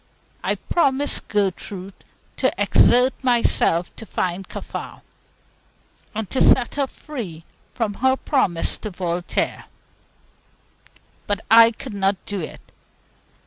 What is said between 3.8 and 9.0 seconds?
to find Kaffar, to set her free from her promise to